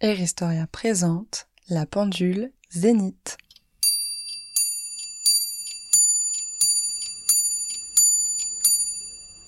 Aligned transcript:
Air 0.00 0.20
Historia 0.20 0.68
présente 0.70 1.48
la 1.68 1.84
pendule 1.84 2.52
Zénith. 2.70 3.36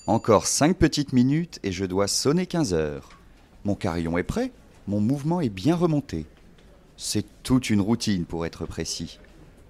Encore 0.07 0.47
cinq 0.47 0.77
petites 0.77 1.13
minutes 1.13 1.61
et 1.63 1.71
je 1.71 1.85
dois 1.85 2.09
sonner 2.09 2.47
15 2.47 2.73
heures. 2.73 3.17
Mon 3.63 3.75
carillon 3.75 4.17
est 4.17 4.23
prêt, 4.23 4.51
mon 4.87 4.99
mouvement 4.99 5.39
est 5.39 5.47
bien 5.47 5.73
remonté. 5.73 6.25
C'est 6.97 7.23
toute 7.43 7.69
une 7.69 7.79
routine 7.79 8.25
pour 8.25 8.45
être 8.45 8.65
précis. 8.65 9.19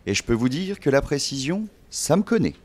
Et 0.07 0.15
je 0.15 0.23
peux 0.23 0.33
vous 0.33 0.49
dire 0.49 0.79
que 0.79 0.89
la 0.89 1.03
précision, 1.03 1.67
ça 1.91 2.17
me 2.17 2.23
connaît. 2.23 2.55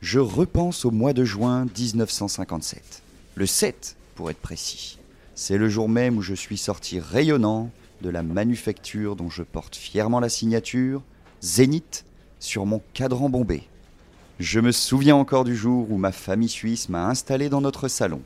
Je 0.00 0.18
repense 0.18 0.84
au 0.84 0.90
mois 0.90 1.12
de 1.12 1.22
juin 1.22 1.66
1957. 1.66 3.04
Le 3.36 3.46
7, 3.46 3.94
pour 4.16 4.28
être 4.28 4.40
précis. 4.40 4.98
C'est 5.34 5.56
le 5.56 5.68
jour 5.68 5.88
même 5.88 6.18
où 6.18 6.22
je 6.22 6.34
suis 6.34 6.58
sorti 6.58 7.00
rayonnant 7.00 7.70
de 8.02 8.10
la 8.10 8.22
manufacture 8.22 9.16
dont 9.16 9.30
je 9.30 9.42
porte 9.42 9.76
fièrement 9.76 10.20
la 10.20 10.28
signature, 10.28 11.02
Zénith, 11.40 12.04
sur 12.38 12.66
mon 12.66 12.82
cadran 12.92 13.30
bombé. 13.30 13.62
Je 14.40 14.60
me 14.60 14.72
souviens 14.72 15.16
encore 15.16 15.44
du 15.44 15.56
jour 15.56 15.90
où 15.90 15.96
ma 15.96 16.12
famille 16.12 16.48
suisse 16.48 16.88
m'a 16.88 17.06
installé 17.06 17.48
dans 17.48 17.60
notre 17.62 17.88
salon. 17.88 18.20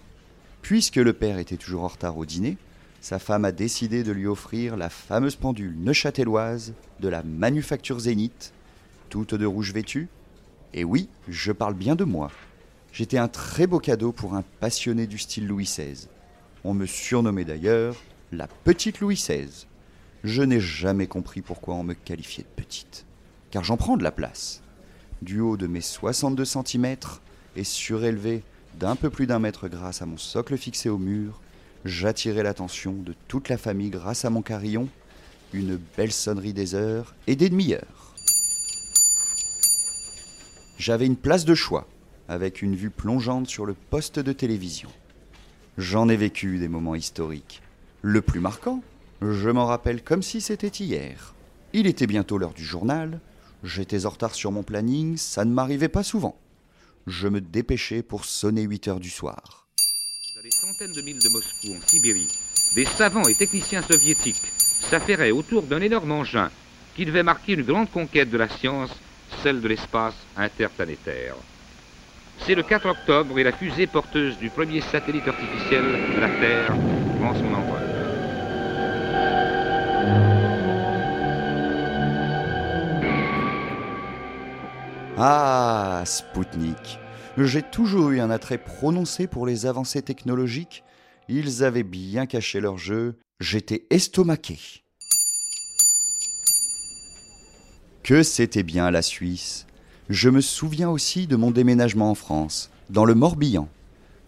Puisque 0.63 0.97
le 0.97 1.13
père 1.13 1.39
était 1.39 1.57
toujours 1.57 1.85
en 1.85 1.89
retard 1.89 2.19
au 2.19 2.25
dîner, 2.25 2.57
sa 3.01 3.21
femme 3.21 3.45
a 3.45 3.53
décidé 3.53 4.03
de 4.03 4.11
lui 4.11 4.27
offrir 4.27 4.77
la 4.77 4.89
fameuse 4.89 5.37
pendule 5.37 5.77
neuchâteloise 5.79 6.73
de 6.99 7.09
la 7.09 7.23
manufacture 7.23 8.01
Zénith, 8.01 8.53
toute 9.11 9.35
de 9.35 9.47
rouge 9.47 9.73
vêtue. 9.73 10.09
Et 10.75 10.83
oui, 10.83 11.09
je 11.29 11.53
parle 11.53 11.75
bien 11.75 11.95
de 11.95 12.05
moi. 12.05 12.33
J'étais 12.93 13.19
un 13.19 13.29
très 13.29 13.69
beau 13.69 13.79
cadeau 13.79 14.11
pour 14.11 14.35
un 14.35 14.43
passionné 14.59 15.07
du 15.07 15.19
style 15.19 15.47
Louis 15.47 15.65
XVI. 15.65 16.09
On 16.69 16.75
me 16.75 16.87
surnommait 16.87 17.45
d'ailleurs 17.45 17.95
la 18.33 18.49
petite 18.49 18.99
Louis 18.99 19.15
XVI. 19.15 19.67
Je 20.25 20.43
n'ai 20.43 20.59
jamais 20.59 21.07
compris 21.07 21.41
pourquoi 21.41 21.77
on 21.77 21.85
me 21.85 21.95
qualifiait 21.95 22.43
de 22.43 22.61
petite. 22.61 23.07
Car 23.53 23.63
j'en 23.63 23.77
prends 23.77 23.97
de 23.97 24.03
la 24.03 24.11
place. 24.11 24.63
Du 25.23 25.39
haut 25.39 25.57
de 25.57 25.69
mes 25.69 25.81
62 25.81 26.45
cm 26.45 26.97
et 27.55 27.63
surélevé 27.63 28.43
d'un 28.81 28.97
peu 28.97 29.11
plus 29.11 29.29
d'un 29.29 29.39
mètre 29.39 29.69
grâce 29.69 30.03
à 30.03 30.07
mon 30.07 30.17
socle 30.17 30.57
fixé 30.57 30.89
au 30.89 30.99
mur, 30.99 31.41
j'attirais 31.85 32.43
l'attention 32.43 32.95
de 32.95 33.15
toute 33.29 33.49
la 33.49 33.59
famille 33.59 33.91
grâce 33.91 34.25
à 34.25 34.31
mon 34.31 34.43
carillon, 34.43 34.89
une 35.53 35.79
belle 35.97 36.11
sonnerie 36.11 36.53
des 36.53 36.75
heures 36.75 37.15
et 37.29 37.37
des 37.37 37.49
demi-heures. 37.49 38.13
J'avais 40.79 41.07
une 41.07 41.15
place 41.15 41.45
de 41.45 41.55
choix, 41.55 41.87
avec 42.29 42.61
une 42.61 42.75
vue 42.75 42.91
plongeante 42.91 43.47
sur 43.47 43.67
le 43.67 43.75
poste 43.75 44.19
de 44.19 44.33
télévision. 44.33 44.91
J'en 45.79 46.09
ai 46.09 46.17
vécu 46.17 46.59
des 46.59 46.69
moments 46.69 46.95
historiques. 46.95 47.61
Le 48.01 48.23
plus 48.23 48.41
marquant, 48.41 48.83
je 49.21 49.51
m'en 49.51 49.67
rappelle 49.67 50.03
comme 50.03 50.23
si 50.23 50.41
c'était 50.41 50.69
hier. 50.69 51.35
Il 51.75 51.87
était 51.87 52.07
bientôt 52.07 52.39
l'heure 52.39 52.55
du 52.55 52.65
journal, 52.65 53.21
j'étais 53.63 54.07
en 54.07 54.11
retard 54.11 54.35
sur 54.35 54.53
mon 54.53 54.63
planning, 54.63 55.19
ça 55.19 55.45
ne 55.45 55.53
m'arrivait 55.53 55.89
pas 55.89 56.03
souvent. 56.03 56.39
Je 57.07 57.29
me 57.29 57.43
dépêchais 57.43 58.03
pour 58.03 58.25
sonner 58.25 58.63
8 58.63 58.89
heures 58.89 59.01
du 59.01 59.11
soir. 59.11 59.67
Dans 60.35 60.43
les 60.43 60.51
centaines 60.51 60.95
de 60.95 61.03
milles 61.03 61.23
de 61.23 61.29
Moscou, 61.29 61.75
en 61.75 61.87
Sibérie, 61.87 62.33
des 62.75 62.87
savants 62.87 63.29
et 63.29 63.35
techniciens 63.35 63.83
soviétiques 63.83 64.51
s'affairaient 64.89 65.31
autour 65.31 65.63
d'un 65.63 65.83
énorme 65.83 66.13
engin 66.13 66.51
qui 66.95 67.05
devait 67.05 67.23
marquer 67.23 67.53
une 67.53 67.65
grande 67.65 67.91
conquête 67.91 68.31
de 68.31 68.39
la 68.39 68.49
science, 68.49 68.91
celle 69.43 69.61
de 69.61 69.69
l'espace 69.69 70.15
interplanétaire. 70.39 71.37
C'est 72.41 72.55
le 72.55 72.63
4 72.63 72.87
octobre 72.87 73.39
et 73.39 73.45
la 73.45 73.53
fusée 73.53 73.87
porteuse 73.87 74.39
du 74.39 74.51
premier 74.51 74.81
satellite 74.81 75.27
artificiel 75.27 75.85
de 76.15 76.21
la 76.21 76.29
Terre 76.29 76.75
prend 77.21 77.35
son 77.35 77.55
envol. 77.55 77.81
Ah, 85.19 86.03
Spoutnik. 86.05 86.99
J'ai 87.39 87.63
toujours 87.63 88.11
eu 88.11 88.21
un 88.21 88.31
attrait 88.31 88.59
prononcé 88.59 89.27
pour 89.27 89.47
les 89.47 89.67
avancées 89.67 90.03
technologiques. 90.03 90.85
Ils 91.29 91.65
avaient 91.65 91.83
bien 91.83 92.27
caché 92.27 92.61
leur 92.61 92.79
jeu. 92.79 93.19
J'étais 93.41 93.87
estomaqué. 93.91 94.59
Que 98.03 98.23
c'était 98.23 98.63
bien 98.63 98.91
la 98.91 99.03
Suisse. 99.03 99.67
Je 100.09 100.31
me 100.31 100.41
souviens 100.41 100.89
aussi 100.89 101.27
de 101.27 101.35
mon 101.35 101.51
déménagement 101.51 102.11
en 102.11 102.15
France, 102.15 102.71
dans 102.91 103.05
le 103.05 103.17
Morbihan. 103.17 103.69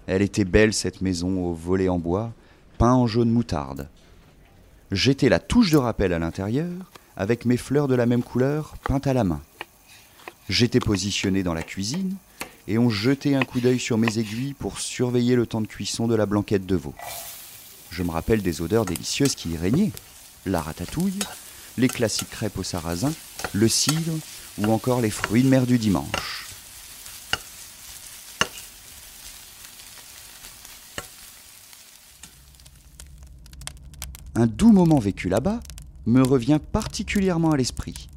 Elle 0.09 0.23
était 0.23 0.45
belle 0.45 0.75
cette 0.75 1.03
maison 1.03 1.45
au 1.47 1.55
volet 1.55 1.89
en 1.89 2.01
bois, 2.01 2.33
peint 2.79 2.95
en 2.95 3.07
jaune 3.07 3.31
moutarde. 3.31 3.89
J'étais 4.91 5.29
la 5.29 5.39
touche 5.39 5.71
de 5.71 5.77
rappel 5.77 6.13
à 6.13 6.19
l'intérieur, 6.19 6.73
avec 7.17 7.45
mes 7.45 7.57
fleurs 7.57 7.87
de 7.87 7.95
la 7.95 8.07
même 8.07 8.25
couleur 8.25 8.75
peintes 8.89 9.07
à 9.07 9.13
la 9.13 9.23
main. 9.23 9.41
J'étais 10.49 10.81
positionné 10.81 11.45
dans 11.45 11.55
la 11.55 11.63
cuisine 11.63 12.17
et 12.67 12.77
on 12.79 12.91
jetait 12.91 13.35
un 13.35 13.45
coup 13.45 13.61
d'œil 13.61 13.79
sur 13.79 13.99
mes 13.99 14.19
aiguilles 14.19 14.55
pour 14.55 14.81
surveiller 14.81 15.37
le 15.37 15.47
temps 15.47 15.61
de 15.61 15.67
cuisson 15.69 16.09
de 16.09 16.17
la 16.17 16.27
blanquette 16.27 16.67
de 16.67 16.77
veau. 16.77 16.95
Je 17.91 18.03
me 18.03 18.11
rappelle 18.11 18.43
des 18.43 18.63
odeurs 18.63 18.85
délicieuses 18.85 19.37
qui 19.37 19.51
y 19.51 19.57
régnaient. 19.57 19.93
La 20.45 20.61
ratatouille, 20.61 21.19
les 21.77 21.89
classiques 21.89 22.31
crêpes 22.31 22.59
au 22.59 22.63
sarrasin, 22.65 23.13
le 23.53 23.69
cidre 23.69 24.15
ou 24.61 24.73
encore 24.73 25.01
les 25.01 25.11
fruits 25.11 25.43
de 25.43 25.49
mer 25.49 25.67
du 25.67 25.79
dimanche. 25.79 26.47
Un 34.35 34.47
doux 34.47 34.71
moment 34.71 34.99
vécu 34.99 35.29
là-bas 35.29 35.61
me 36.07 36.23
revient 36.23 36.61
particulièrement 36.73 37.51
à 37.51 37.57
l'esprit. 37.57 38.09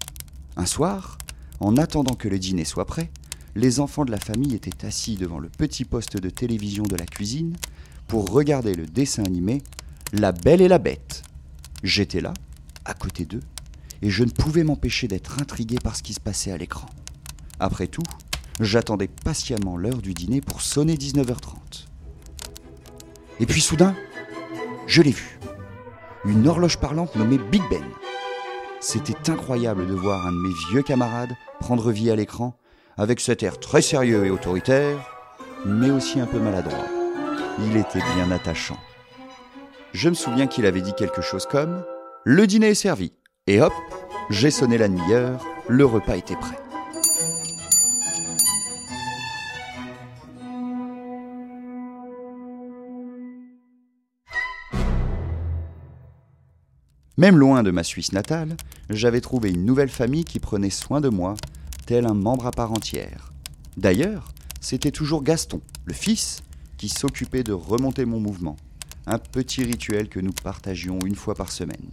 Un 0.56 0.66
soir, 0.66 1.18
en 1.60 1.78
attendant 1.78 2.14
que 2.14 2.28
le 2.28 2.38
dîner 2.38 2.64
soit 2.64 2.86
prêt, 2.86 3.10
les 3.56 3.80
enfants 3.80 4.06
de 4.06 4.12
la 4.12 4.20
famille 4.20 4.54
étaient 4.54 4.86
assis 4.86 5.16
devant 5.16 5.40
le 5.40 5.50
petit 5.50 5.84
poste 5.84 6.18
de 6.18 6.30
télévision 6.30 6.84
de 6.84 6.96
la 6.96 7.06
cuisine 7.06 7.56
pour 8.08 8.30
regarder 8.30 8.76
le 8.76 8.86
dessin 8.86 9.24
animé 9.24 9.62
La 10.14 10.32
Belle 10.32 10.62
et 10.62 10.68
la 10.68 10.78
Bête. 10.78 11.24
J'étais 11.84 12.22
là, 12.22 12.34
à 12.86 12.94
côté 12.94 13.26
d'eux, 13.26 13.42
et 14.02 14.10
je 14.10 14.24
ne 14.24 14.32
pouvais 14.32 14.64
m'empêcher 14.64 15.08
d'être 15.08 15.42
intrigué 15.42 15.78
par 15.82 15.96
ce 15.96 16.04
qui 16.04 16.14
se 16.14 16.20
passait 16.20 16.52
à 16.52 16.58
l'écran. 16.58 16.88
Après 17.60 17.88
tout, 17.88 18.04
j'attendais 18.60 19.08
patiemment 19.08 19.78
l'heure 19.78 20.02
du 20.02 20.14
dîner 20.14 20.42
pour 20.42 20.62
sonner 20.62 20.96
19h30. 20.96 21.86
Et 23.40 23.46
puis 23.46 23.62
soudain, 23.62 23.96
je 24.88 25.02
l'ai 25.02 25.12
vu. 25.12 25.40
Une 26.26 26.48
horloge 26.48 26.78
parlante 26.78 27.16
nommée 27.16 27.38
Big 27.38 27.64
Ben. 27.70 27.84
C'était 28.80 29.32
incroyable 29.32 29.88
de 29.88 29.94
voir 29.94 30.26
un 30.26 30.32
de 30.32 30.38
mes 30.38 30.54
vieux 30.72 30.84
camarades 30.84 31.36
prendre 31.60 31.92
vie 31.92 32.10
à 32.10 32.16
l'écran 32.16 32.58
avec 32.98 33.20
cet 33.20 33.44
air 33.44 33.60
très 33.60 33.82
sérieux 33.82 34.26
et 34.26 34.32
autoritaire, 34.32 34.98
mais 35.66 35.92
aussi 35.92 36.20
un 36.20 36.26
peu 36.26 36.40
maladroit. 36.40 36.86
Il 37.60 37.78
était 37.78 38.02
bien 38.16 38.32
attachant. 38.32 38.78
Je 39.94 40.10
me 40.10 40.16
souviens 40.16 40.48
qu'il 40.48 40.66
avait 40.66 40.82
dit 40.82 40.94
quelque 40.94 41.22
chose 41.22 41.46
comme⁇ 41.46 41.80
Le 42.24 42.48
dîner 42.48 42.70
est 42.70 42.76
servi⁇ 42.76 43.08
et 43.52 43.60
hop, 43.60 43.74
j'ai 44.30 44.50
sonné 44.50 44.78
la 44.78 44.88
demi-heure, 44.88 45.46
le 45.68 45.86
repas 45.86 46.16
était 46.16 46.38
prêt. 46.38 46.58
Même 57.18 57.38
loin 57.38 57.62
de 57.62 57.72
ma 57.72 57.84
Suisse 57.84 58.14
natale, 58.14 58.56
j'avais 58.90 59.20
trouvé 59.20 59.50
une 59.50 59.66
nouvelle 59.66 59.90
famille 59.90 60.24
qui 60.24 60.40
prenait 60.40 60.70
soin 60.70 61.02
de 61.02 61.10
moi, 61.10 61.36
tel 61.86 62.06
un 62.06 62.14
membre 62.14 62.48
à 62.48 62.52
part 62.52 62.72
entière. 62.72 63.34
D'ailleurs, 63.76 64.32
c'était 64.62 64.92
toujours 64.92 65.24
Gaston, 65.24 65.60
le 65.84 65.94
fils, 65.94 66.42
qui 66.78 66.88
s'occupait 66.88 67.44
de 67.44 67.52
remonter 67.52 68.06
mon 68.06 68.22
mouvement, 68.22 68.56
un 69.08 69.20
petit 69.20 69.66
rituel 69.66 70.08
que 70.08 70.22
nous 70.22 70.32
partagions 70.32 71.00
une 71.06 71.16
fois 71.16 71.36
par 71.36 71.52
semaine. 71.52 71.90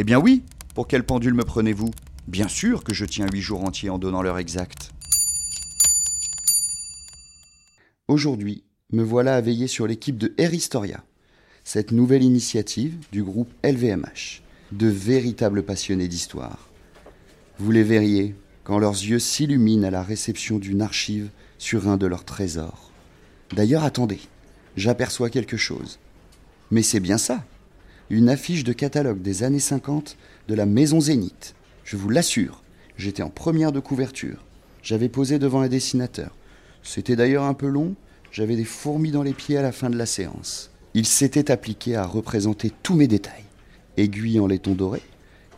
Eh 0.00 0.04
bien 0.04 0.20
oui, 0.20 0.44
pour 0.76 0.86
quelle 0.86 1.02
pendule 1.02 1.34
me 1.34 1.42
prenez-vous? 1.42 1.90
Bien 2.28 2.46
sûr 2.46 2.84
que 2.84 2.94
je 2.94 3.04
tiens 3.04 3.26
huit 3.32 3.40
jours 3.40 3.64
entiers 3.64 3.90
en 3.90 3.98
donnant 3.98 4.22
l'heure 4.22 4.38
exacte. 4.38 4.92
Aujourd'hui, 8.06 8.62
me 8.92 9.02
voilà 9.02 9.34
à 9.34 9.40
veiller 9.40 9.66
sur 9.66 9.88
l'équipe 9.88 10.16
de 10.16 10.34
Air 10.38 10.54
Historia, 10.54 11.02
cette 11.64 11.90
nouvelle 11.90 12.22
initiative 12.22 12.96
du 13.10 13.24
groupe 13.24 13.52
LVMH, 13.64 14.42
de 14.70 14.86
véritables 14.86 15.64
passionnés 15.64 16.06
d'histoire. 16.06 16.68
Vous 17.58 17.72
les 17.72 17.82
verriez 17.82 18.36
quand 18.62 18.78
leurs 18.78 18.92
yeux 18.92 19.18
s'illuminent 19.18 19.88
à 19.88 19.90
la 19.90 20.04
réception 20.04 20.60
d'une 20.60 20.80
archive 20.80 21.28
sur 21.58 21.88
un 21.88 21.96
de 21.96 22.06
leurs 22.06 22.24
trésors. 22.24 22.92
D'ailleurs, 23.52 23.82
attendez, 23.82 24.20
j'aperçois 24.76 25.28
quelque 25.28 25.56
chose. 25.56 25.98
Mais 26.70 26.82
c'est 26.82 27.00
bien 27.00 27.18
ça, 27.18 27.44
une 28.10 28.28
affiche 28.30 28.64
de 28.64 28.72
catalogue 28.72 29.20
des 29.20 29.42
années 29.42 29.58
50 29.58 30.16
de 30.48 30.54
la 30.54 30.64
Maison 30.64 31.00
Zénith. 31.00 31.54
Je 31.84 31.96
vous 31.96 32.08
l'assure, 32.08 32.62
j'étais 32.96 33.22
en 33.22 33.28
première 33.28 33.72
de 33.72 33.80
couverture. 33.80 34.44
J'avais 34.82 35.08
posé 35.08 35.38
devant 35.38 35.60
un 35.60 35.68
dessinateur. 35.68 36.34
C'était 36.82 37.16
d'ailleurs 37.16 37.44
un 37.44 37.54
peu 37.54 37.68
long, 37.68 37.94
J'avais 38.30 38.56
des 38.56 38.64
fourmis 38.64 39.10
dans 39.10 39.22
les 39.22 39.32
pieds 39.32 39.56
à 39.56 39.62
la 39.62 39.72
fin 39.72 39.88
de 39.88 39.96
la 39.96 40.04
séance. 40.04 40.70
Il 40.92 41.06
s'était 41.06 41.50
appliqué 41.50 41.96
à 41.96 42.04
représenter 42.04 42.70
tous 42.82 42.94
mes 42.94 43.08
détails. 43.08 43.44
Aiguille 43.96 44.38
en 44.38 44.46
laiton 44.46 44.74
doré, 44.74 45.00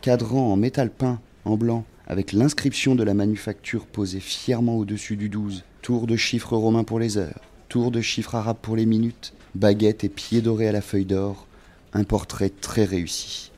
cadran 0.02 0.52
en 0.52 0.56
métal 0.56 0.88
peint 0.88 1.20
en 1.44 1.56
blanc 1.56 1.84
avec 2.06 2.32
l'inscription 2.32 2.94
de 2.94 3.02
la 3.02 3.12
manufacture 3.12 3.86
posée 3.86 4.20
fièrement 4.20 4.76
au-dessus 4.76 5.16
du 5.16 5.28
12, 5.28 5.64
tour 5.82 6.06
de 6.06 6.16
chiffres 6.16 6.56
romains 6.56 6.84
pour 6.84 7.00
les 7.00 7.18
heures, 7.18 7.40
tour 7.68 7.90
de 7.90 8.00
chiffres 8.00 8.36
arabes 8.36 8.58
pour 8.62 8.76
les 8.76 8.86
minutes, 8.86 9.32
baguette 9.56 10.04
et 10.04 10.08
pieds 10.08 10.42
dorés 10.42 10.68
à 10.68 10.72
la 10.72 10.80
feuille 10.80 11.04
d'or, 11.04 11.48
un 11.92 12.04
portrait 12.04 12.50
très 12.50 12.84
réussi. 12.84 13.50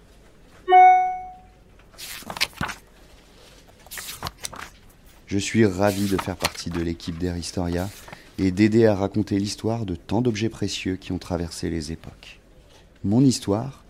Je 5.26 5.38
suis 5.38 5.64
ravi 5.64 6.08
de 6.08 6.16
faire 6.18 6.36
partie 6.36 6.70
de 6.70 6.80
l'équipe 6.80 7.16
d'Air 7.18 7.36
Historia 7.36 7.88
et 8.38 8.50
d'aider 8.50 8.86
à 8.86 8.94
raconter 8.94 9.38
l'histoire 9.38 9.86
de 9.86 9.94
tant 9.94 10.20
d'objets 10.20 10.48
précieux 10.48 10.96
qui 10.96 11.12
ont 11.12 11.18
traversé 11.18 11.70
les 11.70 11.92
époques. 11.92 12.40
Mon 13.04 13.22
histoire 13.22 13.82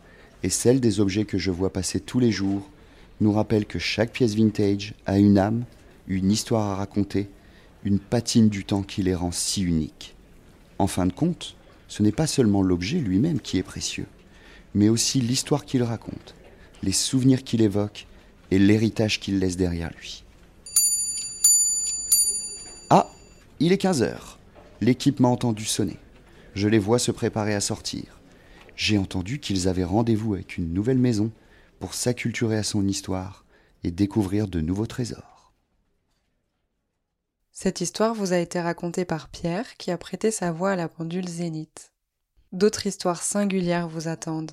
et 0.42 0.48
celle 0.48 0.80
des 0.80 1.00
objets 1.00 1.24
que 1.24 1.38
je 1.38 1.50
vois 1.50 1.72
passer 1.72 2.00
tous 2.00 2.20
les 2.20 2.30
jours 2.30 2.68
nous 3.20 3.32
rappelle 3.32 3.66
que 3.66 3.78
chaque 3.78 4.12
pièce 4.12 4.34
vintage 4.34 4.94
a 5.06 5.18
une 5.18 5.38
âme, 5.38 5.64
une 6.06 6.30
histoire 6.30 6.70
à 6.70 6.76
raconter, 6.76 7.28
une 7.84 7.98
patine 7.98 8.48
du 8.48 8.64
temps 8.64 8.82
qui 8.82 9.02
les 9.02 9.14
rend 9.14 9.32
si 9.32 9.62
uniques. 9.62 10.14
En 10.78 10.86
fin 10.86 11.06
de 11.06 11.12
compte, 11.12 11.56
ce 11.88 12.02
n'est 12.02 12.12
pas 12.12 12.26
seulement 12.26 12.62
l'objet 12.62 12.98
lui-même 12.98 13.40
qui 13.40 13.58
est 13.58 13.62
précieux, 13.62 14.06
mais 14.74 14.88
aussi 14.88 15.20
l'histoire 15.20 15.64
qu'il 15.64 15.82
raconte, 15.82 16.34
les 16.82 16.92
souvenirs 16.92 17.44
qu'il 17.44 17.62
évoque 17.62 18.06
et 18.50 18.58
l'héritage 18.58 19.20
qu'il 19.20 19.38
laisse 19.38 19.56
derrière 19.56 19.90
lui. 19.98 20.24
Ah, 22.90 23.10
il 23.60 23.72
est 23.72 23.78
15 23.78 24.02
heures. 24.02 24.38
L'équipe 24.80 25.20
m'a 25.20 25.28
entendu 25.28 25.64
sonner. 25.64 25.98
Je 26.54 26.68
les 26.68 26.78
vois 26.78 26.98
se 26.98 27.12
préparer 27.12 27.54
à 27.54 27.60
sortir. 27.60 28.20
J'ai 28.76 28.98
entendu 28.98 29.38
qu'ils 29.38 29.68
avaient 29.68 29.84
rendez-vous 29.84 30.34
avec 30.34 30.58
une 30.58 30.72
nouvelle 30.72 30.98
maison 30.98 31.30
pour 31.78 31.94
s'acculturer 31.94 32.56
à 32.56 32.62
son 32.62 32.86
histoire 32.86 33.44
et 33.84 33.90
découvrir 33.90 34.48
de 34.48 34.60
nouveaux 34.60 34.86
trésors. 34.86 35.52
Cette 37.52 37.80
histoire 37.80 38.14
vous 38.14 38.32
a 38.32 38.38
été 38.38 38.60
racontée 38.60 39.04
par 39.04 39.28
Pierre 39.28 39.76
qui 39.76 39.90
a 39.90 39.98
prêté 39.98 40.30
sa 40.30 40.52
voix 40.52 40.72
à 40.72 40.76
la 40.76 40.88
pendule 40.88 41.28
zénith. 41.28 41.92
D'autres 42.52 42.86
histoires 42.86 43.22
singulières 43.22 43.88
vous 43.88 44.08
attendent. 44.08 44.52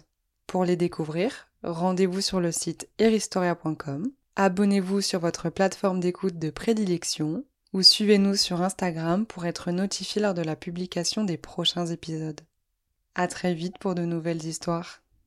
Pour 0.50 0.66
les 0.66 0.76
découvrir, 0.76 1.48
rendez-vous 1.62 2.22
sur 2.22 2.40
le 2.40 2.52
site 2.52 2.90
eristoria.com, 2.98 4.10
abonnez-vous 4.36 5.00
sur 5.00 5.20
votre 5.20 5.52
plateforme 5.52 6.00
d'écoute 6.00 6.40
de 6.40 6.50
prédilection 6.50 7.44
ou 7.72 7.84
suivez-nous 7.84 8.36
sur 8.36 8.64
Instagram 8.64 9.28
pour 9.28 9.46
être 9.46 9.70
notifié 9.70 10.24
lors 10.24 10.34
de 10.34 10.42
la 10.42 10.56
publication 10.56 11.24
des 11.24 11.38
prochains 11.38 11.86
épisodes. 11.86 12.42
À 13.14 13.28
très 13.28 13.54
vite 13.54 13.78
pour 13.78 13.94
de 13.94 14.06
nouvelles 14.06 14.44
histoires. 14.44 15.04